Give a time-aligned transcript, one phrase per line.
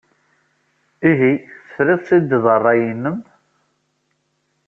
[1.09, 1.31] Ihi,
[1.67, 3.17] tefrid-tt-id ed ṛṛay-nnem?